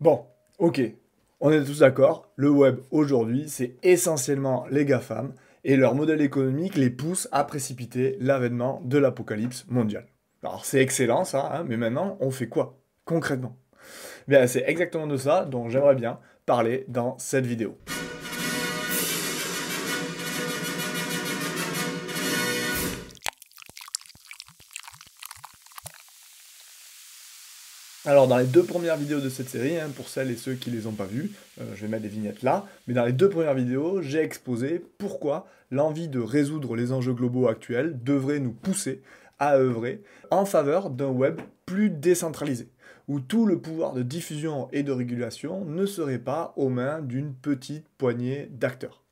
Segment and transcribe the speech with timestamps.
[0.00, 0.24] Bon,
[0.58, 0.80] ok,
[1.40, 6.76] on est tous d'accord, le web aujourd'hui, c'est essentiellement les GAFAM et leur modèle économique
[6.76, 10.06] les pousse à précipiter l'avènement de l'apocalypse mondiale.
[10.42, 13.58] Alors c'est excellent ça, hein, mais maintenant on fait quoi concrètement?
[14.26, 17.76] Bien, c'est exactement de ça dont j'aimerais bien parler dans cette vidéo.
[28.06, 30.70] Alors dans les deux premières vidéos de cette série, hein, pour celles et ceux qui
[30.70, 33.12] ne les ont pas vues, euh, je vais mettre des vignettes là, mais dans les
[33.12, 38.52] deux premières vidéos, j'ai exposé pourquoi l'envie de résoudre les enjeux globaux actuels devrait nous
[38.52, 39.02] pousser
[39.38, 40.00] à œuvrer
[40.30, 42.68] en faveur d'un web plus décentralisé,
[43.06, 47.34] où tout le pouvoir de diffusion et de régulation ne serait pas aux mains d'une
[47.34, 49.02] petite poignée d'acteurs.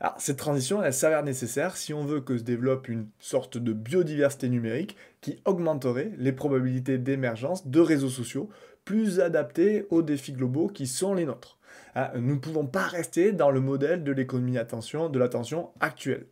[0.00, 3.74] Alors, cette transition, elle s'avère nécessaire si on veut que se développe une sorte de
[3.74, 8.48] biodiversité numérique qui augmenterait les probabilités d'émergence de réseaux sociaux
[8.84, 11.58] plus adaptés aux défis globaux qui sont les nôtres.
[11.94, 16.26] Hein, nous ne pouvons pas rester dans le modèle de l'économie de l'attention actuelle.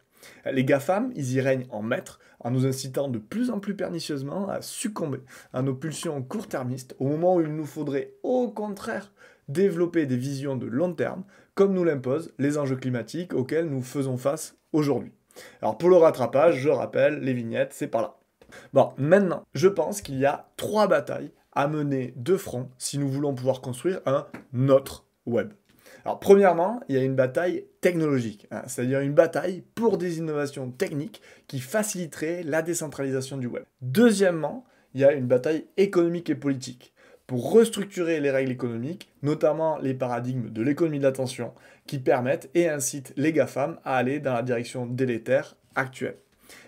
[0.51, 4.49] Les GAFAM, ils y règnent en maître en nous incitant de plus en plus pernicieusement
[4.49, 5.21] à succomber
[5.53, 9.13] à nos pulsions court-termistes au moment où il nous faudrait au contraire
[9.49, 14.17] développer des visions de long terme comme nous l'imposent les enjeux climatiques auxquels nous faisons
[14.17, 15.13] face aujourd'hui.
[15.63, 18.18] Alors pour le rattrapage, je rappelle, les vignettes, c'est par là.
[18.73, 23.09] Bon, maintenant, je pense qu'il y a trois batailles à mener de front si nous
[23.09, 24.27] voulons pouvoir construire un
[24.69, 25.53] autre web.
[26.05, 30.71] Alors premièrement, il y a une bataille technologique, hein, c'est-à-dire une bataille pour des innovations
[30.71, 33.65] techniques qui faciliteraient la décentralisation du web.
[33.83, 36.95] Deuxièmement, il y a une bataille économique et politique
[37.27, 41.53] pour restructurer les règles économiques, notamment les paradigmes de l'économie de l'attention,
[41.87, 46.17] qui permettent et incitent les GAFAM à aller dans la direction délétère actuelle.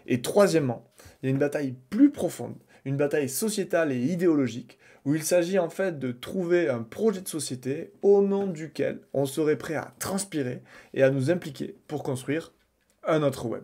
[0.06, 0.84] Et troisièmement,
[1.22, 5.58] il y a une bataille plus profonde, une bataille sociétale et idéologique, où il s'agit
[5.58, 9.94] en fait de trouver un projet de société au nom duquel on serait prêt à
[9.98, 10.62] transpirer
[10.94, 12.52] et à nous impliquer pour construire
[13.06, 13.62] un autre web.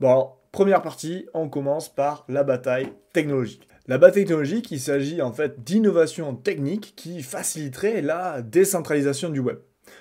[0.00, 3.68] Bon alors, première partie, on commence par la bataille technologique.
[3.88, 9.58] La bataille technologique, il s'agit en fait d'innovations techniques qui faciliteraient la décentralisation du web.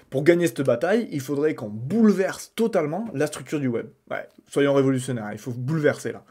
[0.09, 3.88] Pour gagner cette bataille, il faudrait qu'on bouleverse totalement la structure du web.
[4.47, 6.23] Soyons révolutionnaires, il faut bouleverser là.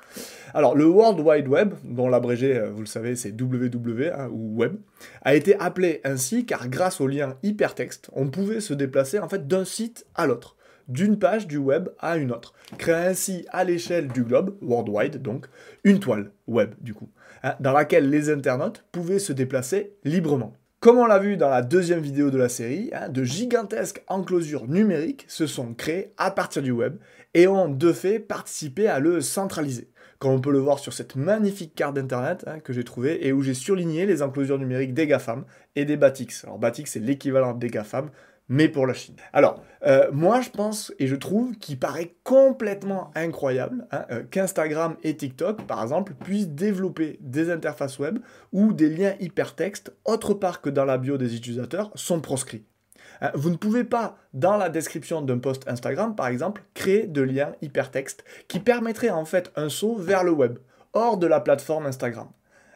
[0.54, 4.56] Alors, le World Wide Web, dont l'abrégé, euh, vous le savez, c'est WW hein, ou
[4.56, 4.76] Web,
[5.22, 9.48] a été appelé ainsi car grâce au lien hypertexte, on pouvait se déplacer en fait
[9.48, 10.56] d'un site à l'autre
[10.88, 15.46] d'une page du web à une autre, créant ainsi à l'échelle du globe, worldwide donc,
[15.82, 17.08] une toile web du coup,
[17.42, 20.54] hein, dans laquelle les internautes pouvaient se déplacer librement.
[20.84, 24.68] Comme on l'a vu dans la deuxième vidéo de la série, hein, de gigantesques enclosures
[24.68, 26.98] numériques se sont créées à partir du web
[27.32, 29.88] et ont de fait participé à le centraliser.
[30.18, 33.32] Comme on peut le voir sur cette magnifique carte d'internet hein, que j'ai trouvée et
[33.32, 36.44] où j'ai surligné les enclosures numériques des GAFAM et des Batix.
[36.44, 38.10] Alors Batix c'est l'équivalent des GAFAM,
[38.48, 39.16] mais pour la Chine.
[39.32, 44.96] Alors, euh, moi je pense et je trouve qu'il paraît complètement incroyable hein, euh, qu'Instagram
[45.02, 48.18] et TikTok, par exemple, puissent développer des interfaces web
[48.52, 52.64] où des liens hypertextes, autre part que dans la bio des utilisateurs, sont proscrits.
[53.20, 57.22] Hein, vous ne pouvez pas, dans la description d'un post Instagram, par exemple, créer de
[57.22, 60.58] liens hypertextes qui permettraient en fait un saut vers le web,
[60.92, 62.28] hors de la plateforme Instagram.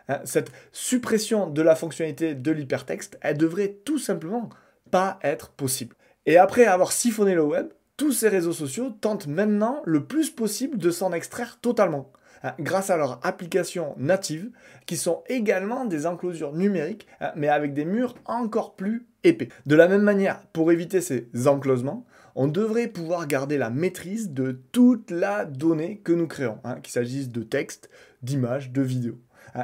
[0.08, 4.48] Hein, cette suppression de la fonctionnalité de l'hypertexte, elle devrait tout simplement
[4.91, 5.97] pas être possible.
[6.26, 10.78] Et après avoir siphonné le web, tous ces réseaux sociaux tentent maintenant le plus possible
[10.78, 12.12] de s'en extraire totalement,
[12.44, 14.50] hein, grâce à leurs applications natives,
[14.87, 19.49] qui sont également des enclosures numériques, hein, mais avec des murs encore plus épais.
[19.66, 22.06] De la même manière, pour éviter ces enclosements,
[22.37, 26.93] on devrait pouvoir garder la maîtrise de toute la donnée que nous créons, hein, qu'il
[26.93, 27.91] s'agisse de texte,
[28.22, 29.19] d'images, de vidéos.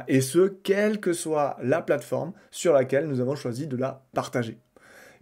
[0.09, 4.57] et ce, quelle que soit la plateforme sur laquelle nous avons choisi de la partager.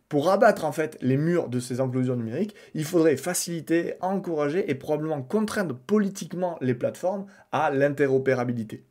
[0.10, 4.76] Pour abattre en fait les murs de ces enclosures numériques, il faudrait faciliter, encourager et
[4.76, 8.84] probablement contraindre politiquement les plateformes à l'interopérabilité.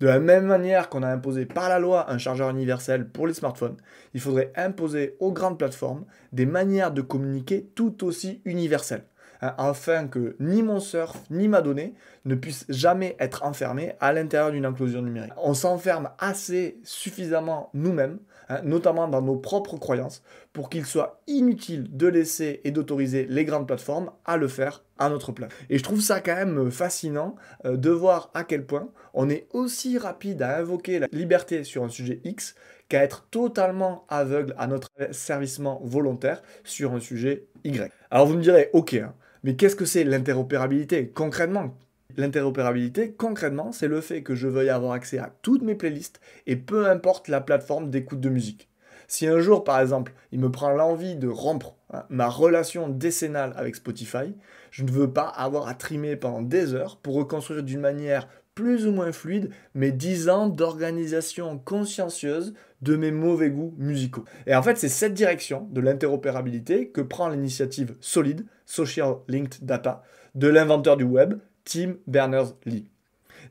[0.00, 3.34] De la même manière qu'on a imposé par la loi un chargeur universel pour les
[3.34, 3.76] smartphones,
[4.14, 9.04] il faudrait imposer aux grandes plateformes des manières de communiquer tout aussi universelles,
[9.42, 14.14] hein, afin que ni mon surf ni ma donnée ne puissent jamais être enfermés à
[14.14, 15.34] l'intérieur d'une enclosure numérique.
[15.36, 21.86] On s'enferme assez suffisamment nous-mêmes Hein, notamment dans nos propres croyances, pour qu'il soit inutile
[21.96, 25.52] de laisser et d'autoriser les grandes plateformes à le faire à notre place.
[25.68, 29.46] Et je trouve ça quand même fascinant euh, de voir à quel point on est
[29.52, 32.56] aussi rapide à invoquer la liberté sur un sujet X
[32.88, 37.92] qu'à être totalement aveugle à notre servicement volontaire sur un sujet Y.
[38.10, 39.14] Alors vous me direz, ok, hein,
[39.44, 41.78] mais qu'est-ce que c'est l'interopérabilité concrètement?
[42.16, 46.56] L'interopérabilité, concrètement, c'est le fait que je veuille avoir accès à toutes mes playlists et
[46.56, 48.68] peu importe la plateforme d'écoute de musique.
[49.08, 53.52] Si un jour, par exemple, il me prend l'envie de rompre hein, ma relation décennale
[53.56, 54.34] avec Spotify,
[54.70, 58.86] je ne veux pas avoir à trimer pendant des heures pour reconstruire d'une manière plus
[58.86, 64.24] ou moins fluide mes 10 ans d'organisation consciencieuse de mes mauvais goûts musicaux.
[64.46, 70.02] Et en fait, c'est cette direction de l'interopérabilité que prend l'initiative Solid, Social Linked Data,
[70.34, 71.34] de l'inventeur du web,
[71.64, 72.90] Tim Berners-Lee.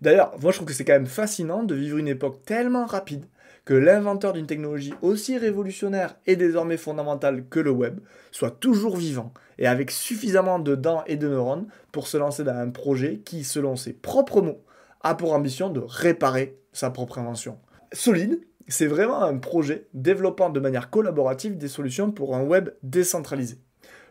[0.02, 3.26] D'ailleurs, moi je trouve que c'est quand même fascinant de vivre une époque tellement rapide
[3.66, 8.00] que l'inventeur d'une technologie aussi révolutionnaire et désormais fondamentale que le web
[8.32, 12.56] soit toujours vivant et avec suffisamment de dents et de neurones pour se lancer dans
[12.56, 14.64] un projet qui, selon ses propres mots,
[15.02, 17.60] a pour ambition de réparer sa propre invention.
[17.94, 23.60] Solide, c'est vraiment un projet développant de manière collaborative des solutions pour un web décentralisé.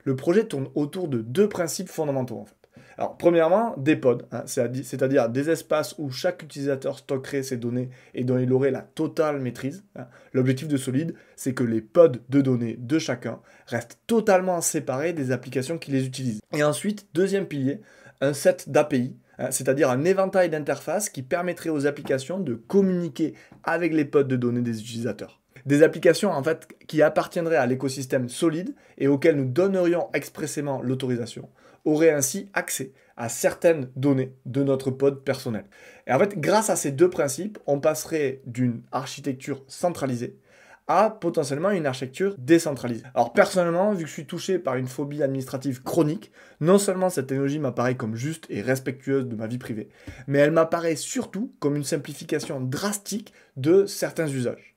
[0.05, 2.58] Le projet tourne autour de deux principes fondamentaux en fait.
[2.99, 8.25] Alors, premièrement, des pods, hein, c'est-à-dire des espaces où chaque utilisateur stockerait ses données et
[8.25, 9.85] dont il aurait la totale maîtrise.
[9.95, 10.09] Hein.
[10.33, 15.31] L'objectif de Solid, c'est que les pods de données de chacun restent totalement séparés des
[15.31, 16.41] applications qui les utilisent.
[16.53, 17.81] Et ensuite, deuxième pilier,
[18.21, 23.95] un set d'API, hein, c'est-à-dire un éventail d'interfaces qui permettrait aux applications de communiquer avec
[23.95, 25.41] les pods de données des utilisateurs.
[25.67, 31.49] Des applications en fait qui appartiendraient à l'écosystème solide et auxquelles nous donnerions expressément l'autorisation
[31.89, 35.65] aurait ainsi accès à certaines données de notre pod personnel.
[36.07, 40.39] Et en fait, grâce à ces deux principes, on passerait d'une architecture centralisée
[40.87, 43.05] à potentiellement une architecture décentralisée.
[43.15, 47.27] Alors personnellement, vu que je suis touché par une phobie administrative chronique, non seulement cette
[47.27, 49.91] technologie m'apparaît comme juste et respectueuse de ma vie privée,
[50.27, 54.77] mais elle m'apparaît surtout comme une simplification drastique de certains usages.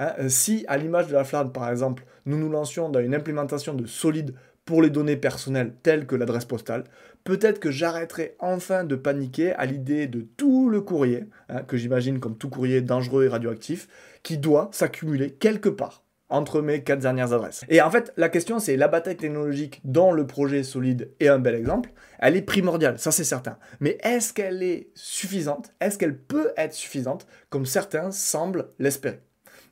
[0.00, 3.74] Hein, si, à l'image de la FLAD par exemple, nous nous lancions dans une implémentation
[3.74, 6.84] de solide pour les données personnelles telles que l'adresse postale,
[7.24, 12.20] peut-être que j'arrêterai enfin de paniquer à l'idée de tout le courrier, hein, que j'imagine
[12.20, 13.88] comme tout courrier dangereux et radioactif,
[14.22, 17.62] qui doit s'accumuler quelque part entre mes quatre dernières adresses.
[17.68, 21.38] Et en fait, la question c'est la bataille technologique dont le projet solide est un
[21.38, 23.58] bel exemple, elle est primordiale, ça c'est certain.
[23.80, 25.72] Mais est-ce qu'elle est suffisante?
[25.80, 27.26] Est-ce qu'elle peut être suffisante?
[27.50, 29.20] Comme certains semblent l'espérer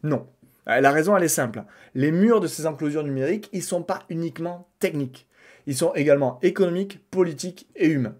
[0.02, 0.26] Non.
[0.70, 1.64] Euh, la raison, elle est simple.
[1.94, 5.28] Les murs de ces enclosures numériques, ils ne sont pas uniquement techniques.
[5.66, 8.16] Ils sont également économiques, politiques et humains.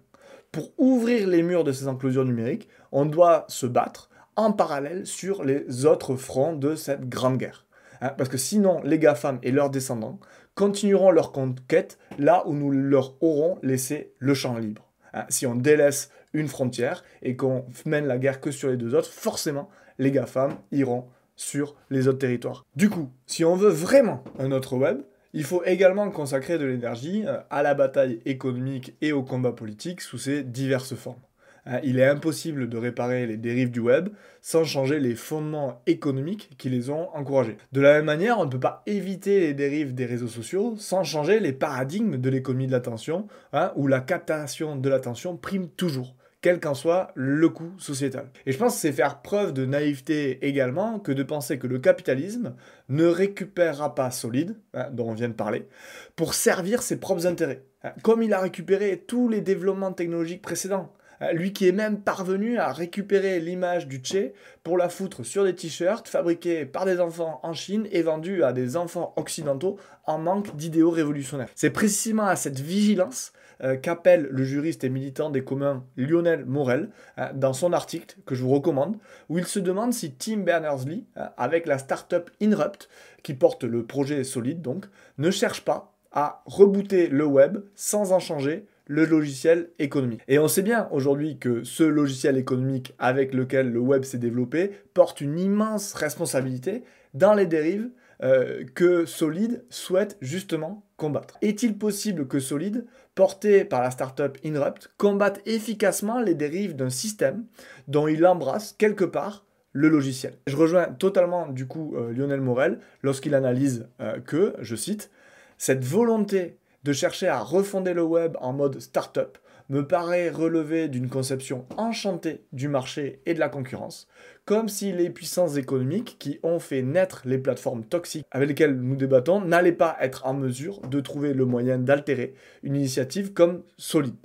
[0.51, 5.43] Pour ouvrir les murs de ces enclosures numériques, on doit se battre en parallèle sur
[5.43, 7.65] les autres fronts de cette grande guerre.
[8.01, 10.19] Hein, parce que sinon, les GAFAM et leurs descendants
[10.55, 14.89] continueront leur conquête là où nous leur aurons laissé le champ libre.
[15.13, 18.95] Hein, si on délaisse une frontière et qu'on mène la guerre que sur les deux
[18.95, 19.69] autres, forcément,
[19.99, 21.07] les GAFAM iront
[21.41, 22.65] sur les autres territoires.
[22.75, 25.01] Du coup, si on veut vraiment un autre web,
[25.33, 30.01] il faut également consacrer de l'énergie euh, à la bataille économique et au combat politique
[30.01, 31.21] sous ses diverses formes.
[31.65, 34.09] Hein, il est impossible de réparer les dérives du web
[34.41, 37.57] sans changer les fondements économiques qui les ont encouragés.
[37.71, 41.03] De la même manière, on ne peut pas éviter les dérives des réseaux sociaux sans
[41.03, 46.15] changer les paradigmes de l'économie de l'attention, hein, où la captation de l'attention prime toujours
[46.41, 48.29] quel qu'en soit le coût sociétal.
[48.45, 51.79] Et je pense que c'est faire preuve de naïveté également que de penser que le
[51.79, 52.55] capitalisme
[52.89, 55.67] ne récupérera pas solide, hein, dont on vient de parler,
[56.15, 60.91] pour servir ses propres intérêts, hein, comme il a récupéré tous les développements technologiques précédents.
[61.21, 64.33] Hein, lui qui est même parvenu à récupérer l'image du Tché
[64.63, 68.51] pour la foutre sur des t-shirts fabriqués par des enfants en Chine et vendus à
[68.51, 71.49] des enfants occidentaux en manque d'idéaux révolutionnaires.
[71.53, 73.33] C'est précisément à cette vigilance
[73.63, 78.35] euh, qu'appelle le juriste et militant des communs Lionel Morel hein, dans son article que
[78.35, 78.97] je vous recommande,
[79.29, 82.89] où il se demande si Tim Berners-Lee, hein, avec la startup Inrupt,
[83.23, 84.85] qui porte le projet solide donc,
[85.17, 90.21] ne cherche pas à rebooter le web sans en changer le logiciel économique.
[90.27, 94.71] Et on sait bien aujourd'hui que ce logiciel économique avec lequel le web s'est développé
[94.93, 97.89] porte une immense responsabilité dans les dérives
[98.23, 101.37] euh, que Solid souhaite justement combattre.
[101.41, 107.45] Est-il possible que Solid, porté par la startup Inrupt, combatte efficacement les dérives d'un système
[107.87, 110.37] dont il embrasse quelque part le logiciel.
[110.47, 115.11] Je rejoins totalement du coup euh, Lionel Morel lorsqu'il analyse euh, que, je cite,
[115.57, 119.37] cette volonté de chercher à refonder le web en mode startup
[119.71, 124.09] me paraît relever d'une conception enchantée du marché et de la concurrence,
[124.43, 128.97] comme si les puissances économiques qui ont fait naître les plateformes toxiques avec lesquelles nous
[128.97, 134.17] débattons n'allaient pas être en mesure de trouver le moyen d'altérer une initiative comme solide,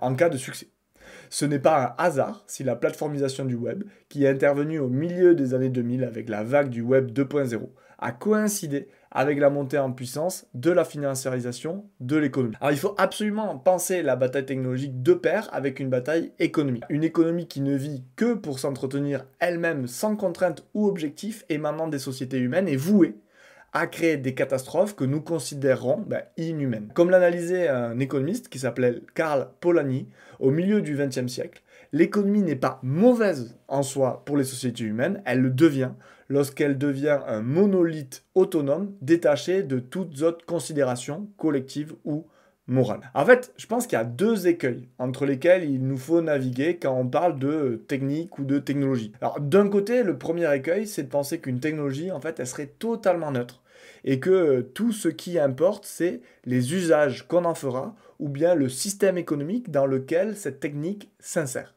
[0.00, 0.66] en cas de succès.
[1.30, 5.36] Ce n'est pas un hasard si la plateformisation du web, qui est intervenue au milieu
[5.36, 7.60] des années 2000 avec la vague du web 2.0,
[8.00, 12.56] a coïncidé avec la montée en puissance de la financiarisation de l'économie.
[12.60, 16.84] Alors il faut absolument penser la bataille technologique de pair avec une bataille économique.
[16.88, 21.98] Une économie qui ne vit que pour s'entretenir elle-même sans contrainte ou objectif émanant des
[21.98, 23.16] sociétés humaines est vouée
[23.72, 26.90] à créer des catastrophes que nous considérons ben, inhumaines.
[26.94, 30.08] Comme l'analysait un économiste qui s'appelait Karl Polanyi
[30.40, 31.62] au milieu du XXe siècle,
[31.92, 35.90] l'économie n'est pas mauvaise en soi pour les sociétés humaines, elle le devient
[36.28, 42.26] lorsqu'elle devient un monolithe autonome détaché de toutes autres considérations collectives ou
[42.66, 43.10] morales.
[43.14, 46.78] En fait, je pense qu'il y a deux écueils entre lesquels il nous faut naviguer
[46.78, 49.12] quand on parle de technique ou de technologie.
[49.20, 52.72] Alors d'un côté, le premier écueil, c'est de penser qu'une technologie, en fait, elle serait
[52.78, 53.62] totalement neutre
[54.04, 58.68] et que tout ce qui importe, c'est les usages qu'on en fera ou bien le
[58.68, 61.74] système économique dans lequel cette technique s'insère.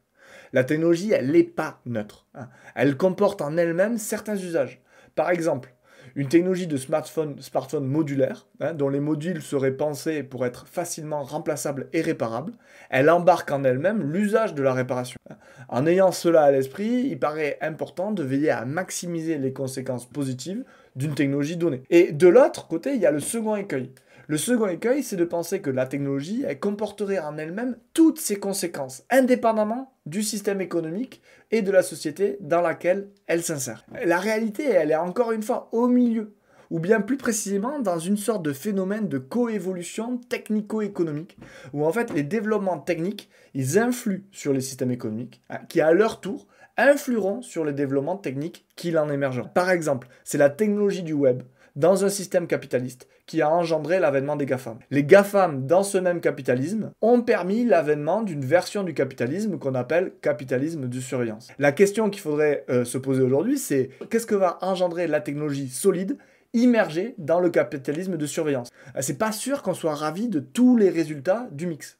[0.54, 2.28] La technologie, elle n'est pas neutre.
[2.36, 2.48] Hein.
[2.76, 4.82] Elle comporte en elle-même certains usages.
[5.16, 5.74] Par exemple,
[6.16, 7.36] une technologie de smartphone,
[7.82, 12.54] modulaire, hein, dont les modules seraient pensés pour être facilement remplaçables et réparables,
[12.92, 15.18] elle embarque en elle-même l'usage de la réparation.
[15.30, 15.38] Hein.
[15.70, 20.64] En ayant cela à l'esprit, il paraît important de veiller à maximiser les conséquences positives
[20.96, 21.82] d'une technologie donnée.
[21.90, 23.92] Et de l'autre côté, il y a le second écueil.
[24.28, 28.38] Le second écueil, c'est de penser que la technologie, elle comporterait en elle-même toutes ses
[28.38, 33.86] conséquences, indépendamment du système économique et de la société dans laquelle elle s'insère.
[34.06, 36.36] La réalité, elle est encore une fois au milieu,
[36.72, 41.38] ou bien plus précisément dans une sorte de phénomène de coévolution technico-économique,
[41.74, 45.92] où en fait les développements techniques, ils influent sur les systèmes économiques, hein, qui à
[45.92, 49.50] leur tour influeront sur les développements techniques qui en émergeront.
[49.54, 51.44] Par exemple, c'est la technologie du web
[51.76, 54.80] dans un système capitaliste qui a engendré l'avènement des GAFAM.
[54.92, 60.14] Les GAFAM, dans ce même capitalisme, ont permis l'avènement d'une version du capitalisme qu'on appelle
[60.22, 61.50] capitalisme de surveillance.
[61.60, 65.70] La question qu'il faudrait euh, se poser aujourd'hui, c'est qu'est-ce que va engendrer la technologie
[65.70, 66.18] solide
[66.54, 68.70] immergée dans le capitalisme de surveillance?
[68.96, 72.00] Euh, C'est pas sûr qu'on soit ravi de tous les résultats du mix.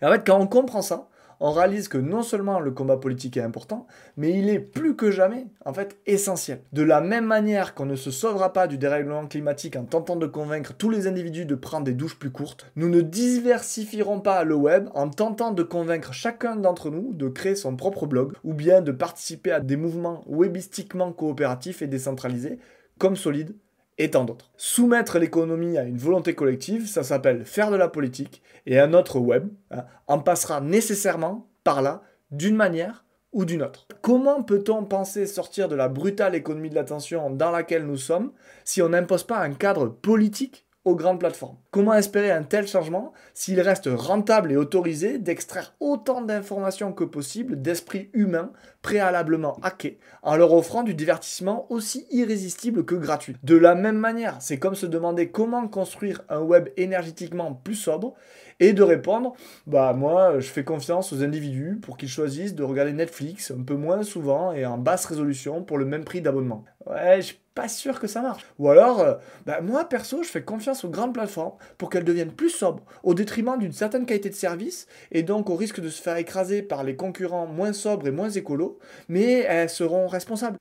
[0.00, 1.08] Et en fait, quand on comprend ça,
[1.42, 5.10] on réalise que non seulement le combat politique est important, mais il est plus que
[5.10, 6.62] jamais, en fait, essentiel.
[6.72, 10.26] De la même manière qu'on ne se sauvera pas du dérèglement climatique en tentant de
[10.26, 14.54] convaincre tous les individus de prendre des douches plus courtes, nous ne diversifierons pas le
[14.54, 18.80] web en tentant de convaincre chacun d'entre nous de créer son propre blog, ou bien
[18.80, 22.60] de participer à des mouvements webistiquement coopératifs et décentralisés,
[22.98, 23.56] comme Solide
[23.98, 24.50] et tant d'autres.
[24.56, 29.18] Soumettre l'économie à une volonté collective, ça s'appelle faire de la politique, et un autre
[29.18, 33.86] web hein, en passera nécessairement par là, d'une manière ou d'une autre.
[34.00, 38.32] Comment peut-on penser sortir de la brutale économie de l'attention dans laquelle nous sommes
[38.64, 41.56] si on n'impose pas un cadre politique aux grandes plateformes.
[41.70, 47.62] Comment espérer un tel changement s'il reste rentable et autorisé d'extraire autant d'informations que possible
[47.62, 53.36] d'esprits humains préalablement hackés en leur offrant du divertissement aussi irrésistible que gratuit?
[53.42, 58.14] De la même manière, c'est comme se demander comment construire un web énergétiquement plus sobre
[58.60, 59.34] et de répondre
[59.66, 63.74] bah moi je fais confiance aux individus pour qu'ils choisissent de regarder Netflix un peu
[63.74, 66.64] moins souvent et en basse résolution pour le même prix d'abonnement.
[66.92, 68.44] Ouais, je suis pas sûr que ça marche.
[68.58, 69.14] Ou alors, euh,
[69.46, 73.14] bah, moi perso, je fais confiance aux grandes plateformes pour qu'elles deviennent plus sobres, au
[73.14, 76.84] détriment d'une certaine qualité de service, et donc au risque de se faire écraser par
[76.84, 80.58] les concurrents moins sobres et moins écolos, mais elles seront responsables.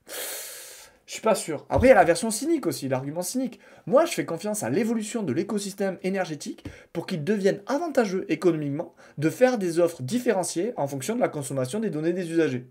[1.11, 1.65] Je suis pas sûr.
[1.69, 3.59] Après, il y a la version cynique aussi, l'argument cynique.
[3.85, 9.29] Moi, je fais confiance à l'évolution de l'écosystème énergétique pour qu'il devienne avantageux économiquement de
[9.29, 12.65] faire des offres différenciées en fonction de la consommation des données des usagers.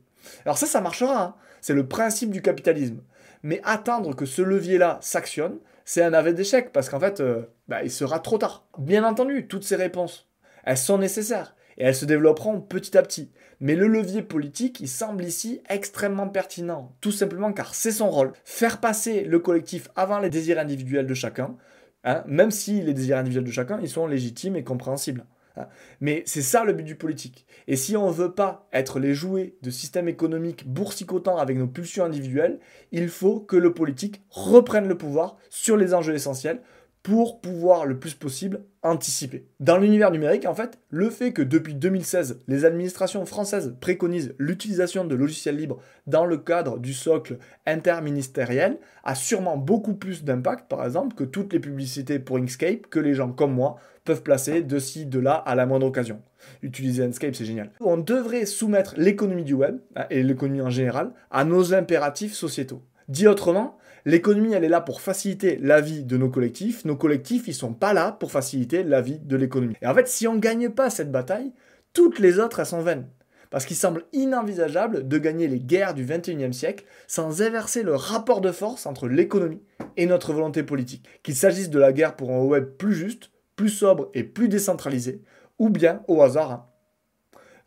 [0.46, 1.22] Alors ça, ça marchera.
[1.22, 1.34] Hein.
[1.60, 3.00] C'est le principe du capitalisme.
[3.42, 7.82] Mais attendre que ce levier-là s'actionne, c'est un aveu d'échec parce qu'en fait, euh, bah,
[7.82, 8.66] il sera trop tard.
[8.78, 10.28] Bien entendu, toutes ces réponses,
[10.64, 13.32] elles sont nécessaires et elles se développeront petit à petit.
[13.60, 18.32] Mais le levier politique, il semble ici extrêmement pertinent, tout simplement car c'est son rôle.
[18.44, 21.56] Faire passer le collectif avant les désirs individuels de chacun,
[22.04, 25.26] hein, même si les désirs individuels de chacun, ils sont légitimes et compréhensibles.
[25.56, 25.66] Hein.
[26.00, 27.46] Mais c'est ça le but du politique.
[27.66, 31.66] Et si on ne veut pas être les jouets de systèmes économiques boursicotant avec nos
[31.66, 32.58] pulsions individuelles,
[32.92, 36.60] il faut que le politique reprenne le pouvoir sur les enjeux essentiels
[37.02, 39.46] pour pouvoir le plus possible anticiper.
[39.58, 45.04] Dans l'univers numérique, en fait, le fait que depuis 2016, les administrations françaises préconisent l'utilisation
[45.04, 50.84] de logiciels libres dans le cadre du socle interministériel a sûrement beaucoup plus d'impact, par
[50.84, 53.76] exemple, que toutes les publicités pour Inkscape que les gens comme moi
[54.18, 56.20] placer de ci, de là à la moindre occasion.
[56.62, 57.70] Utiliser Inkscape, c'est génial.
[57.80, 62.82] On devrait soumettre l'économie du web, hein, et l'économie en général, à nos impératifs sociétaux.
[63.08, 63.76] Dit autrement,
[64.06, 66.84] L'économie, elle est là pour faciliter la vie de nos collectifs.
[66.84, 69.76] Nos collectifs, ils sont pas là pour faciliter la vie de l'économie.
[69.82, 71.52] Et en fait, si on ne gagne pas cette bataille,
[71.92, 73.08] toutes les autres, elles sont vaines.
[73.50, 78.40] Parce qu'il semble inenvisageable de gagner les guerres du 21e siècle sans inverser le rapport
[78.40, 79.62] de force entre l'économie
[79.96, 81.06] et notre volonté politique.
[81.22, 85.20] Qu'il s'agisse de la guerre pour un web plus juste, plus sobre et plus décentralisé,
[85.58, 86.66] ou bien, au hasard,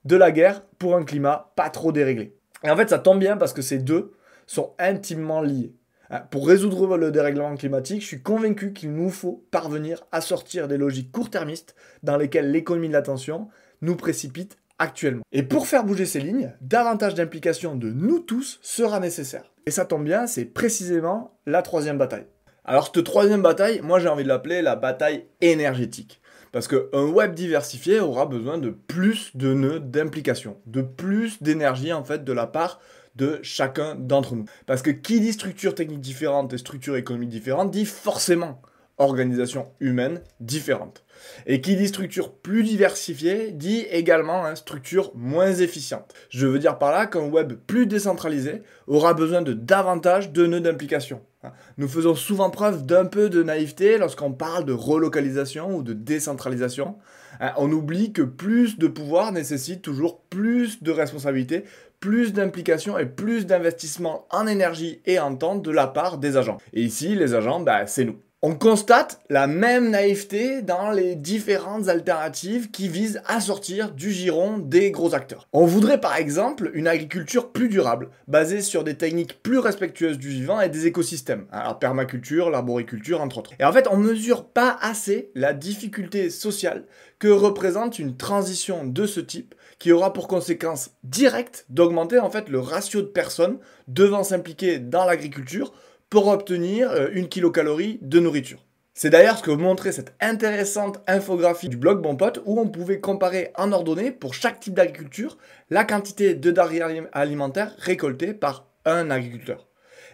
[0.06, 2.36] de la guerre pour un climat pas trop déréglé.
[2.64, 4.14] Et en fait, ça tombe bien parce que ces deux
[4.48, 5.76] sont intimement liés.
[6.10, 10.68] Hein, pour résoudre le dérèglement climatique, je suis convaincu qu'il nous faut parvenir à sortir
[10.68, 13.50] des logiques court-termistes dans lesquelles l'économie de l'attention
[13.84, 15.22] nous précipite actuellement.
[15.32, 19.54] Et pour faire bouger ces lignes, davantage d'implication de nous tous sera nécessaire.
[19.68, 22.26] Et ça tombe bien, c'est précisément la troisième bataille.
[22.66, 26.22] Alors cette troisième bataille, moi j'ai envie de l'appeler la bataille énergétique.
[26.54, 32.04] Parce qu'un web diversifié aura besoin de plus de nœuds d'implication, de plus d'énergie en
[32.04, 32.80] fait de la part
[33.16, 34.46] de chacun d'entre nous.
[34.66, 38.62] Parce que qui dit structure technique différente et structure économique différente dit forcément
[38.98, 41.03] organisation humaine différente.
[41.46, 46.14] Et qui dit structure plus diversifiée dit également hein, structure moins efficiente.
[46.30, 50.62] Je veux dire par là qu'un web plus décentralisé aura besoin de davantage de nœuds
[50.62, 51.22] d'implication.
[51.44, 51.52] Hein.
[51.78, 56.96] Nous faisons souvent preuve d'un peu de naïveté lorsqu'on parle de relocalisation ou de décentralisation.
[57.40, 57.52] Hein.
[57.58, 61.64] On oublie que plus de pouvoir nécessite toujours plus de responsabilités,
[62.00, 66.58] plus d'implication et plus d'investissement en énergie et en temps de la part des agents.
[66.74, 68.18] Et ici, les agents, bah, c'est nous.
[68.46, 74.58] On constate la même naïveté dans les différentes alternatives qui visent à sortir du giron
[74.58, 75.48] des gros acteurs.
[75.54, 80.28] On voudrait par exemple une agriculture plus durable, basée sur des techniques plus respectueuses du
[80.28, 81.46] vivant et des écosystèmes.
[81.54, 83.54] Alors permaculture, l'arboriculture entre autres.
[83.62, 86.84] Et en fait, on mesure pas assez la difficulté sociale
[87.20, 92.50] que représente une transition de ce type qui aura pour conséquence directe d'augmenter en fait
[92.50, 95.72] le ratio de personnes devant s'impliquer dans l'agriculture
[96.14, 98.64] pour obtenir euh, une kilocalorie de nourriture.
[98.94, 103.00] C'est d'ailleurs ce que montrait cette intéressante infographie du blog Bon Pote où on pouvait
[103.00, 105.40] comparer en ordonnée pour chaque type d'agriculture
[105.72, 109.68] la quantité de denrées alimentaires récoltées par un agriculteur.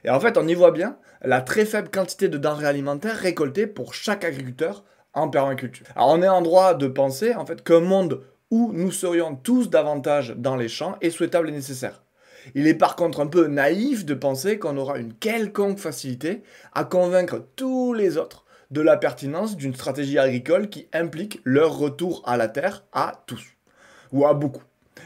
[0.05, 3.67] Et en fait, on y voit bien la très faible quantité de denrées alimentaires récoltées
[3.67, 5.87] pour chaque agriculteur en permaculture.
[5.97, 9.69] Alors on est en droit de penser en fait qu'un monde où nous serions tous
[9.69, 12.03] davantage dans les champs est souhaitable et nécessaire.
[12.55, 16.43] Il est par contre un peu naïf de penser qu'on aura une quelconque facilité
[16.73, 22.21] à convaincre tous les autres de la pertinence d'une stratégie agricole qui implique leur retour
[22.25, 23.43] à la terre à tous,
[24.11, 24.63] ou à beaucoup.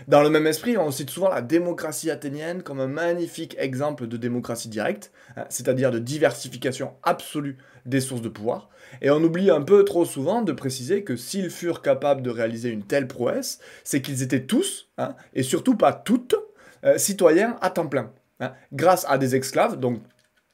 [0.07, 4.17] Dans le même esprit, on cite souvent la démocratie athénienne comme un magnifique exemple de
[4.17, 8.69] démocratie directe, hein, c'est-à-dire de diversification absolue des sources de pouvoir,
[9.01, 12.69] et on oublie un peu trop souvent de préciser que s'ils furent capables de réaliser
[12.69, 16.35] une telle prouesse, c'est qu'ils étaient tous, hein, et surtout pas toutes,
[16.85, 20.01] euh, citoyens à temps plein, hein, grâce à des esclaves, donc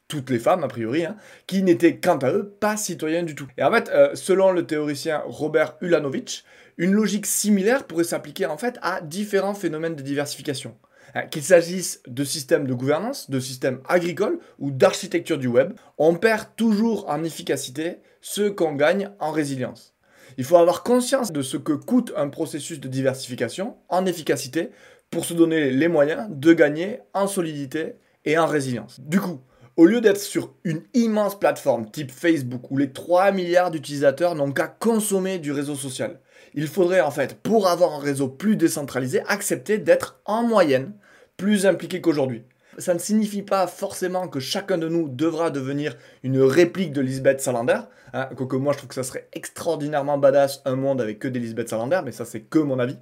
[0.07, 1.15] toutes les femmes a priori, hein,
[1.47, 3.47] qui n'étaient quant à eux pas citoyens du tout.
[3.57, 6.43] Et en fait, euh, selon le théoricien Robert Ulanovich,
[6.77, 10.75] une logique similaire pourrait s'appliquer en fait à différents phénomènes de diversification.
[11.15, 16.15] Hein, qu'il s'agisse de systèmes de gouvernance, de systèmes agricoles ou d'architecture du web, on
[16.15, 19.95] perd toujours en efficacité ce qu'on gagne en résilience.
[20.37, 24.69] Il faut avoir conscience de ce que coûte un processus de diversification en efficacité
[25.09, 27.95] pour se donner les moyens de gagner en solidité
[28.25, 28.99] et en résilience.
[28.99, 29.41] Du coup,
[29.77, 34.51] au lieu d'être sur une immense plateforme type Facebook où les 3 milliards d'utilisateurs n'ont
[34.51, 36.19] qu'à consommer du réseau social,
[36.53, 40.93] il faudrait en fait, pour avoir un réseau plus décentralisé, accepter d'être en moyenne
[41.37, 42.43] plus impliqué qu'aujourd'hui.
[42.77, 47.41] Ça ne signifie pas forcément que chacun de nous devra devenir une réplique de Lisbeth
[47.41, 47.79] Salander.
[48.13, 51.39] Hein, quoique moi je trouve que ça serait extraordinairement badass un monde avec que des
[51.39, 52.97] Lisbeth Salander, mais ça c'est que mon avis.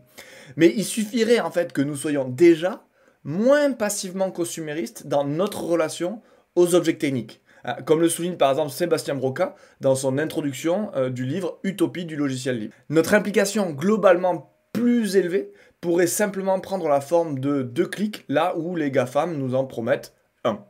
[0.55, 2.83] Mais il suffirait en fait que nous soyons déjà
[3.23, 6.21] moins passivement consuméristes dans notre relation
[6.55, 7.41] aux objets techniques.
[7.67, 12.05] Euh, comme le souligne par exemple Sébastien Broca dans son introduction euh, du livre Utopie
[12.05, 12.73] du logiciel libre.
[12.89, 18.75] Notre implication globalement plus élevée pourrait simplement prendre la forme de deux clics là où
[18.75, 20.63] les GAFAM nous en promettent un.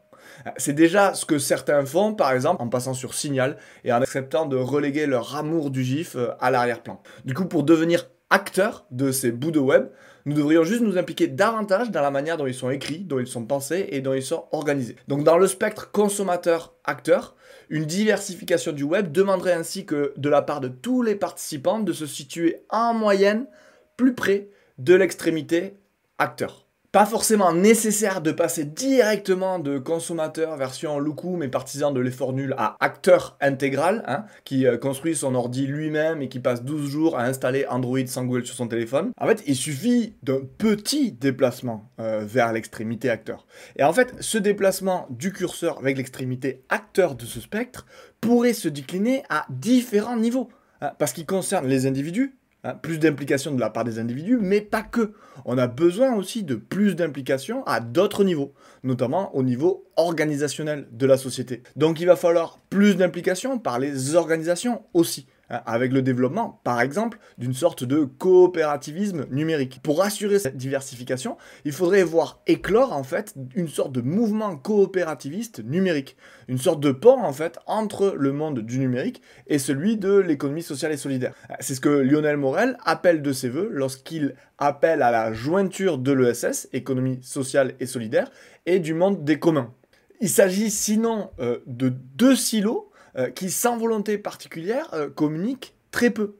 [0.45, 4.01] Euh, c'est déjà ce que certains font, par exemple, en passant sur Signal et en
[4.01, 7.01] acceptant de reléguer leur amour du GIF à l'arrière-plan.
[7.25, 9.89] Du coup, pour devenir acteurs de ces bouts de web,
[10.25, 13.27] nous devrions juste nous impliquer davantage dans la manière dont ils sont écrits, dont ils
[13.27, 14.97] sont pensés et dont ils sont organisés.
[15.07, 17.35] Donc dans le spectre consommateur-acteur,
[17.69, 21.93] une diversification du web demanderait ainsi que de la part de tous les participants de
[21.93, 23.47] se situer en moyenne
[23.95, 25.77] plus près de l'extrémité
[26.17, 32.33] acteur pas forcément nécessaire de passer directement de consommateur version Loukoum mais partisan de l'effort
[32.33, 36.89] nul à acteur intégral, hein, qui euh, construit son ordi lui-même et qui passe 12
[36.89, 39.11] jours à installer Android sans Google sur son téléphone.
[39.19, 43.45] En fait, il suffit d'un petit déplacement euh, vers l'extrémité acteur.
[43.77, 47.85] Et en fait, ce déplacement du curseur avec l'extrémité acteur de ce spectre
[48.21, 50.49] pourrait se décliner à différents niveaux.
[50.81, 52.36] Hein, parce qu'il concerne les individus,
[52.67, 55.13] Hein, plus d'implication de la part des individus, mais pas que.
[55.45, 58.53] On a besoin aussi de plus d'implication à d'autres niveaux,
[58.83, 61.63] notamment au niveau organisationnel de la société.
[61.77, 65.27] Donc il va falloir plus d'implication par les organisations aussi.
[65.49, 69.79] Avec le développement, par exemple, d'une sorte de coopérativisme numérique.
[69.81, 75.63] Pour assurer cette diversification, il faudrait voir éclore en fait une sorte de mouvement coopérativiste
[75.63, 80.17] numérique, une sorte de pont en fait entre le monde du numérique et celui de
[80.17, 81.33] l'économie sociale et solidaire.
[81.59, 86.11] C'est ce que Lionel Morel appelle de ses voeux lorsqu'il appelle à la jointure de
[86.11, 88.29] l'ESS, économie sociale et solidaire,
[88.65, 89.73] et du monde des communs.
[90.19, 96.09] Il s'agit sinon euh, de deux silos euh, qui, sans volonté particulière, euh, communiquent très
[96.09, 96.35] peu.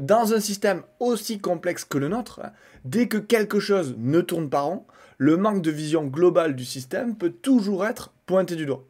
[0.00, 2.40] dans un système aussi complexe que le nôtre,
[2.86, 4.86] dès que quelque chose ne tourne pas rond,
[5.18, 8.86] le manque de vision globale du système peut toujours être pointé du doigt.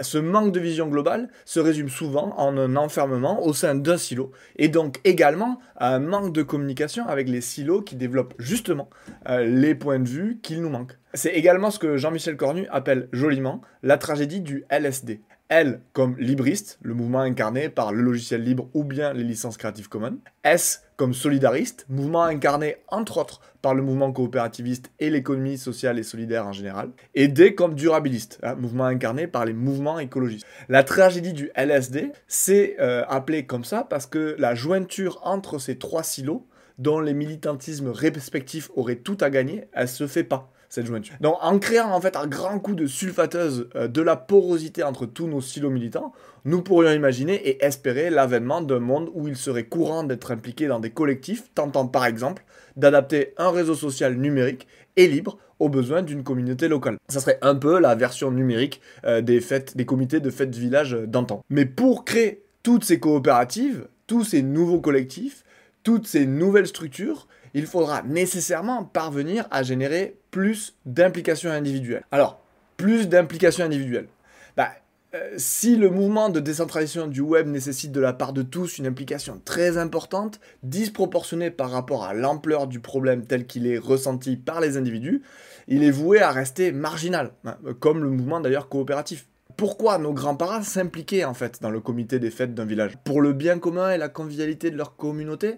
[0.00, 4.30] Ce manque de vision globale se résume souvent en un enfermement au sein d'un silo,
[4.54, 8.88] et donc également à un manque de communication avec les silos qui développent justement
[9.28, 10.98] les points de vue qu'il nous manque.
[11.14, 15.20] C'est également ce que Jean-Michel Cornu appelle joliment la tragédie du LSD.
[15.48, 19.88] L comme libriste, le mouvement incarné par le logiciel libre ou bien les licences Creative
[19.88, 20.18] Commons.
[20.44, 26.02] S comme solidariste, mouvement incarné entre autres par le mouvement coopérativiste et l'économie sociale et
[26.02, 26.90] solidaire en général.
[27.14, 30.46] Et D comme durabiliste, hein, mouvement incarné par les mouvements écologistes.
[30.68, 35.78] La tragédie du LSD, c'est euh, appelé comme ça parce que la jointure entre ces
[35.78, 40.86] trois silos, dont les militantismes respectifs auraient tout à gagner, elle se fait pas cette
[40.86, 41.14] jointure.
[41.20, 45.06] Donc en créant en fait un grand coup de sulfateuse euh, de la porosité entre
[45.06, 46.12] tous nos silos militants,
[46.44, 50.80] nous pourrions imaginer et espérer l'avènement d'un monde où il serait courant d'être impliqué dans
[50.80, 52.44] des collectifs tentant par exemple
[52.76, 56.98] d'adapter un réseau social numérique et libre aux besoins d'une communauté locale.
[57.08, 60.92] Ça serait un peu la version numérique euh, des fêtes, des comités de fêtes village
[60.92, 61.42] d'antan.
[61.50, 65.44] Mais pour créer toutes ces coopératives, tous ces nouveaux collectifs,
[65.82, 72.04] toutes ces nouvelles structures, il faudra nécessairement parvenir à générer plus d'implications individuelles.
[72.10, 72.40] Alors,
[72.76, 74.08] plus d'implications individuelles.
[74.56, 74.70] Bah,
[75.14, 78.86] euh, si le mouvement de décentralisation du web nécessite de la part de tous une
[78.86, 84.60] implication très importante, disproportionnée par rapport à l'ampleur du problème tel qu'il est ressenti par
[84.60, 85.22] les individus,
[85.66, 89.26] il est voué à rester marginal, hein, comme le mouvement d'ailleurs coopératif.
[89.56, 92.98] Pourquoi nos grands-parents s'impliquaient en fait dans le comité des fêtes d'un village?
[93.02, 95.56] Pour le bien commun et la convivialité de leur communauté?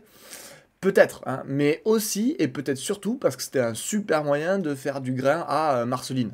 [0.80, 5.02] Peut-être, hein, mais aussi et peut-être surtout parce que c'était un super moyen de faire
[5.02, 6.32] du grain à euh, Marceline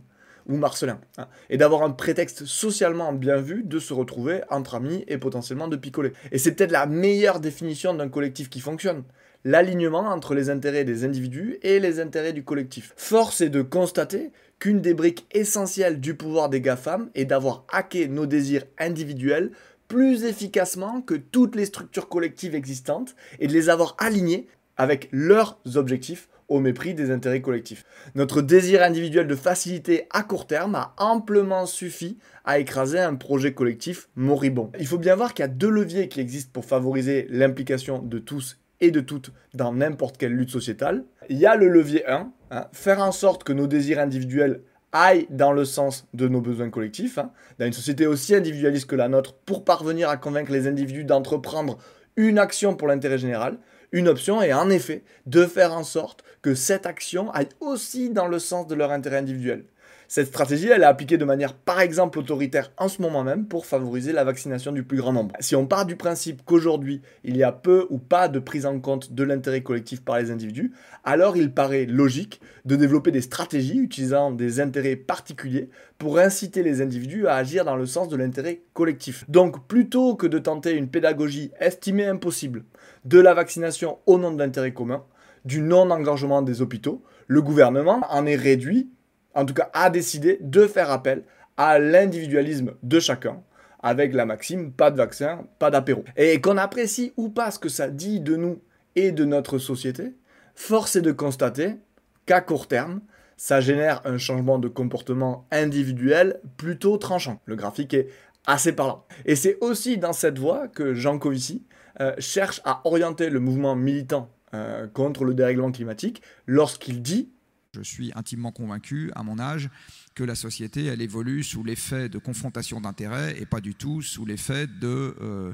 [0.49, 5.05] ou Marcelin, hein, et d'avoir un prétexte socialement bien vu de se retrouver entre amis
[5.09, 6.13] et potentiellement de picoler.
[6.31, 9.03] Et c'est peut-être la meilleure définition d'un collectif qui fonctionne,
[9.43, 12.93] l'alignement entre les intérêts des individus et les intérêts du collectif.
[12.97, 14.31] Force est de constater
[14.61, 19.51] qu'une des briques essentielles du pouvoir des GAFAM est d'avoir hacké nos désirs individuels
[19.89, 25.59] plus efficacement que toutes les structures collectives existantes et de les avoir alignées avec leurs
[25.75, 27.85] objectifs au mépris des intérêts collectifs.
[28.15, 33.53] Notre désir individuel de facilité à court terme a amplement suffi à écraser un projet
[33.53, 34.71] collectif moribond.
[34.79, 38.19] Il faut bien voir qu'il y a deux leviers qui existent pour favoriser l'implication de
[38.19, 41.05] tous et de toutes dans n'importe quelle lutte sociétale.
[41.29, 44.61] Il y a le levier 1, hein, faire en sorte que nos désirs individuels
[44.93, 48.97] aille dans le sens de nos besoins collectifs, hein, dans une société aussi individualiste que
[48.97, 51.79] la nôtre, pour parvenir à convaincre les individus d'entreprendre
[52.17, 53.59] une action pour l'intérêt général,
[53.93, 58.29] une option est en effet de faire en sorte que cette action aille aussi dans
[58.29, 59.65] le sens de leur intérêt individuel.
[60.09, 63.67] Cette stratégie, elle est appliquée de manière par exemple autoritaire en ce moment même pour
[63.67, 65.35] favoriser la vaccination du plus grand nombre.
[65.41, 68.79] Si on part du principe qu'aujourd'hui, il y a peu ou pas de prise en
[68.79, 70.73] compte de l'intérêt collectif par les individus,
[71.03, 76.83] alors il paraît logique de développer des stratégies utilisant des intérêts particuliers pour inciter les
[76.83, 79.25] individus à agir dans le sens de l'intérêt collectif.
[79.29, 82.63] Donc plutôt que de tenter une pédagogie estimée impossible
[83.07, 85.03] de la vaccination au nom de l'intérêt commun,
[85.45, 88.91] du non-engagement des hôpitaux, le gouvernement en est réduit
[89.37, 91.23] en tout cas, a décidé de faire appel
[91.59, 93.43] à l'individualisme de chacun,
[93.83, 96.05] avec la maxime pas de vaccin, pas d'apéro.
[96.17, 98.63] Et qu'on apprécie ou pas ce que ça dit de nous
[98.97, 100.15] et de notre société,
[100.55, 101.77] force est de constater
[102.25, 103.03] qu'à court terme,
[103.37, 107.39] ça génère un changement de comportement individuel plutôt tranchant.
[107.45, 108.09] Le graphique est
[108.47, 109.05] assez parlant.
[109.27, 111.67] Et c'est aussi dans cette voie que Jean Covici
[112.01, 117.31] euh, cherche à orienter le mouvement militant euh, contre le dérèglement climatique lorsqu'il dit
[117.73, 119.69] je suis intimement convaincu, à mon âge,
[120.15, 124.25] que la société, elle évolue sous l'effet de confrontation d'intérêts et pas du tout sous
[124.25, 125.53] l'effet de euh,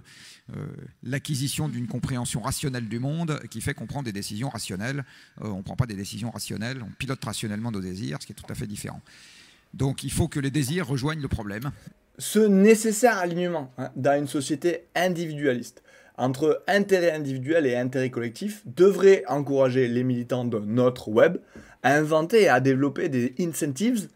[1.02, 5.05] l'acquisition d'une compréhension rationnelle du monde qui fait qu'on prend des décisions rationnelles.
[5.40, 8.37] On ne prend pas des décisions rationnelles, on pilote rationnellement nos désirs, ce qui est
[8.37, 9.00] tout à fait différent.
[9.74, 11.72] Donc il faut que les désirs rejoignent le problème.
[12.18, 15.83] Ce nécessaire alignement hein, dans une société individualiste
[16.18, 21.38] entre intérêt individuel et intérêt collectif devrait encourager les militants de notre web
[21.83, 24.09] à inventer et à développer des incentives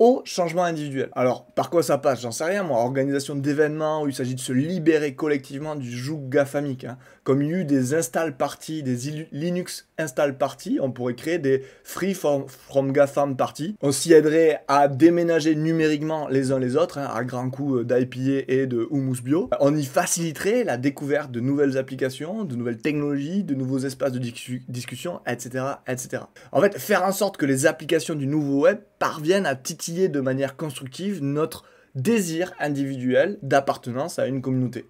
[0.00, 1.10] au changement individuel.
[1.14, 2.22] Alors, par quoi ça passe?
[2.22, 2.78] J'en sais rien, moi.
[2.78, 6.84] Organisation d'événements où il s'agit de se libérer collectivement du joug gafamique.
[6.84, 6.96] Hein.
[7.22, 11.38] Comme il y a eu des install parties, des Linux install parties, on pourrait créer
[11.38, 12.46] des free from,
[12.92, 13.76] GAFAM parties.
[13.82, 18.44] On s'y aiderait à déménager numériquement les uns les autres, hein, à grand coup d'IPA
[18.48, 19.50] et de Humus Bio.
[19.60, 24.18] On y faciliterait la découverte de nouvelles applications, de nouvelles technologies, de nouveaux espaces de
[24.18, 26.22] discussion, etc., etc.
[26.52, 30.20] En fait, faire en sorte que les applications du nouveau web parviennent à titiller de
[30.20, 34.86] manière constructive notre désir individuel d'appartenance à une communauté.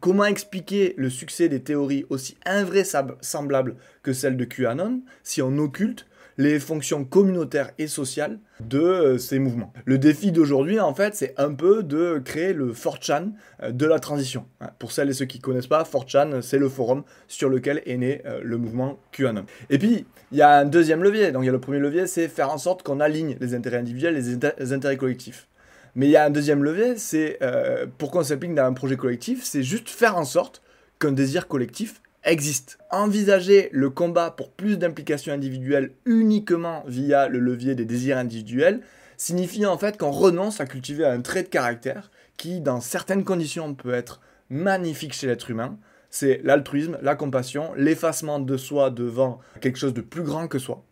[0.00, 6.06] Comment expliquer le succès des théories aussi invraisemblables que celles de QAnon si on occulte
[6.36, 9.72] les fonctions communautaires et sociales de euh, ces mouvements?
[9.84, 13.98] Le défi d'aujourd'hui, en fait, c'est un peu de créer le 4chan euh, de la
[13.98, 14.46] transition.
[14.78, 17.96] Pour celles et ceux qui ne connaissent pas, 4chan, c'est le forum sur lequel est
[17.96, 19.46] né euh, le mouvement QAnon.
[19.68, 21.32] Et puis, il y a un deuxième levier.
[21.32, 23.78] Donc, il y a le premier levier, c'est faire en sorte qu'on aligne les intérêts
[23.78, 25.48] individuels et les, intérêts collectifs.
[25.98, 27.40] Mais il y a un deuxième levier, c'est
[27.98, 30.62] pourquoi on s'applique dans un projet collectif, c'est juste faire en sorte
[31.00, 32.78] qu'un désir collectif existe.
[32.92, 38.80] Envisager le combat pour plus d'implication individuelle uniquement via le levier des désirs individuels
[39.16, 43.74] signifie en fait qu'on renonce à cultiver un trait de caractère qui, dans certaines conditions,
[43.74, 45.78] peut être magnifique chez l'être humain.
[46.10, 50.84] C'est l'altruisme, la compassion, l'effacement de soi devant quelque chose de plus grand que soi.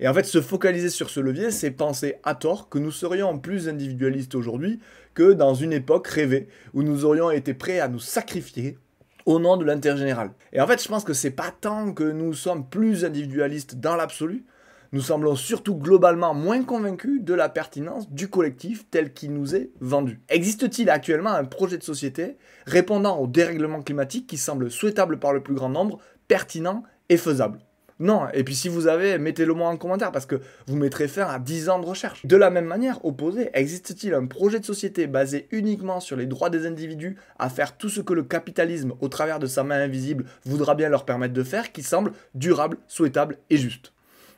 [0.00, 3.38] Et en fait, se focaliser sur ce levier, c'est penser à tort que nous serions
[3.38, 4.80] plus individualistes aujourd'hui
[5.14, 8.78] que dans une époque rêvée où nous aurions été prêts à nous sacrifier
[9.26, 10.30] au nom de l'intérêt général.
[10.52, 13.96] Et en fait, je pense que c'est pas tant que nous sommes plus individualistes dans
[13.96, 14.44] l'absolu,
[14.92, 19.70] nous semblons surtout globalement moins convaincus de la pertinence du collectif tel qu'il nous est
[19.80, 20.22] vendu.
[20.30, 25.42] Existe-t-il actuellement un projet de société répondant au dérèglement climatique qui semble souhaitable par le
[25.42, 27.58] plus grand nombre, pertinent et faisable?
[28.00, 31.26] Non, et puis si vous avez, mettez-le moi en commentaire parce que vous mettrez fin
[31.26, 32.24] à 10 ans de recherche.
[32.24, 36.50] De la même manière, opposé, existe-t-il un projet de société basé uniquement sur les droits
[36.50, 40.26] des individus à faire tout ce que le capitalisme, au travers de sa main invisible,
[40.44, 43.92] voudra bien leur permettre de faire, qui semble durable, souhaitable et juste?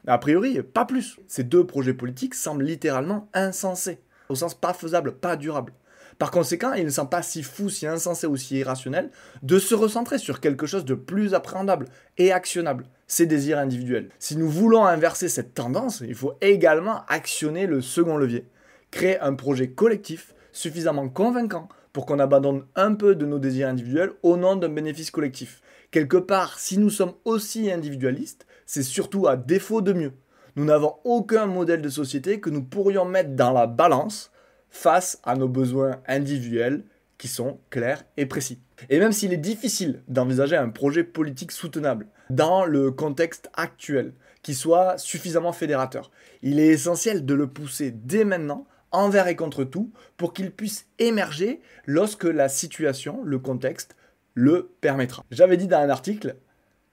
[0.07, 1.19] A priori, pas plus.
[1.29, 3.99] Ces deux projets politiques semblent littéralement insensés,
[4.31, 5.75] au sens pas faisable, pas durable.
[6.21, 9.11] Par conséquent, il ne semble pas si fou, si insensé ou si irrationnel
[9.43, 11.87] de se recentrer sur quelque chose de plus appréhendable
[12.19, 14.11] et actionnable, ses désirs individuels.
[14.19, 18.45] Si nous voulons inverser cette tendance, il faut également actionner le second levier,
[18.91, 24.13] créer un projet collectif suffisamment convaincant pour qu'on abandonne un peu de nos désirs individuels
[24.23, 25.63] au nom d'un bénéfice collectif.
[25.91, 30.13] Quelque part, si nous sommes aussi individualistes, c'est surtout à défaut de mieux.
[30.57, 34.30] Nous n'avons aucun modèle de société que nous pourrions mettre dans la balance
[34.71, 36.85] face à nos besoins individuels
[37.19, 38.61] qui sont clairs et précis.
[38.89, 44.55] Et même s'il est difficile d'envisager un projet politique soutenable dans le contexte actuel, qui
[44.55, 46.11] soit suffisamment fédérateur,
[46.43, 50.87] il est essentiel de le pousser dès maintenant envers et contre tout pour qu'il puisse
[50.99, 53.97] émerger lorsque la situation, le contexte,
[54.35, 55.25] le permettra.
[55.31, 56.37] J'avais dit dans un article,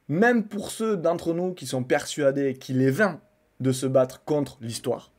[0.09, 3.21] même pour ceux d'entre nous qui sont persuadés qu'il est vain
[3.59, 5.11] de se battre contre l'histoire,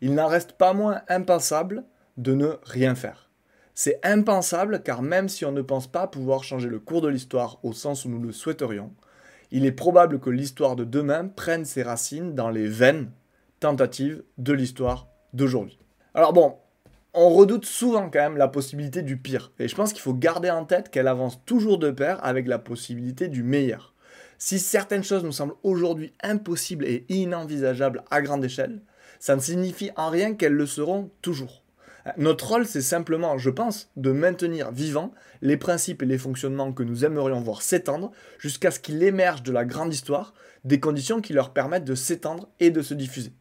[0.00, 1.84] il n'en reste pas moins impensable
[2.16, 3.30] de ne rien faire.
[3.74, 7.58] C'est impensable car même si on ne pense pas pouvoir changer le cours de l'histoire
[7.64, 8.92] au sens où nous le souhaiterions,
[9.50, 13.10] il est probable que l'histoire de demain prenne ses racines dans les vaines
[13.60, 15.78] tentatives de l'histoire d'aujourd'hui.
[16.14, 16.56] Alors bon,
[17.14, 20.50] on redoute souvent quand même la possibilité du pire, et je pense qu'il faut garder
[20.50, 23.94] en tête qu'elle avance toujours de pair avec la possibilité du meilleur.
[24.38, 28.82] Si certaines choses nous semblent aujourd'hui impossibles et inenvisageables à grande échelle,
[29.18, 31.63] ça ne signifie en rien qu'elles le seront toujours.
[32.18, 36.82] Notre rôle, c'est simplement, je pense, de maintenir vivants les principes et les fonctionnements que
[36.82, 41.32] nous aimerions voir s'étendre jusqu'à ce qu'il émerge de la grande histoire des conditions qui
[41.32, 43.32] leur permettent de s'étendre et de se diffuser.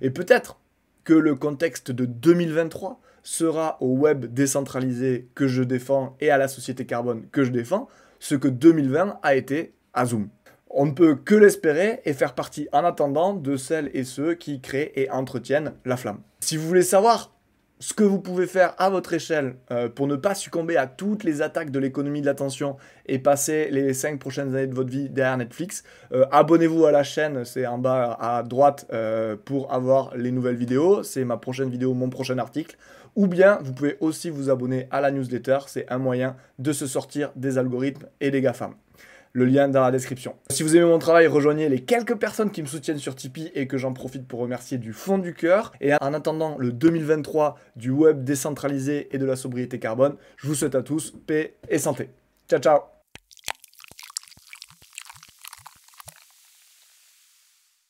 [0.00, 0.58] Et peut-être
[1.04, 6.48] que le contexte de 2023 sera au web décentralisé que je défends et à la
[6.48, 10.28] société carbone que je défends, ce que 2020 a été à Zoom.
[10.68, 14.60] On ne peut que l'espérer et faire partie en attendant de celles et ceux qui
[14.60, 16.20] créent et entretiennent la flamme.
[16.40, 17.32] Si vous voulez savoir
[17.80, 21.24] ce que vous pouvez faire à votre échelle euh, pour ne pas succomber à toutes
[21.24, 25.08] les attaques de l'économie de l'attention et passer les 5 prochaines années de votre vie
[25.08, 30.14] derrière Netflix, euh, abonnez-vous à la chaîne, c'est en bas à droite euh, pour avoir
[30.14, 32.76] les nouvelles vidéos, c'est ma prochaine vidéo, mon prochain article.
[33.16, 36.86] Ou bien vous pouvez aussi vous abonner à la newsletter, c'est un moyen de se
[36.86, 38.74] sortir des algorithmes et des GAFAM
[39.32, 40.34] le lien dans la description.
[40.50, 43.66] Si vous aimez mon travail, rejoignez les quelques personnes qui me soutiennent sur Tipeee et
[43.66, 45.72] que j'en profite pour remercier du fond du cœur.
[45.80, 50.54] Et en attendant le 2023 du web décentralisé et de la sobriété carbone, je vous
[50.54, 52.10] souhaite à tous paix et santé.
[52.48, 52.99] Ciao ciao